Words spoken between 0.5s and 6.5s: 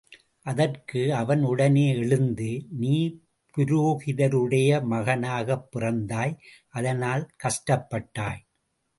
அதற்கு அவன் உடனே எழுந்து, நீ புரோகிதருடைய மகனாகப் பிறந்தாய்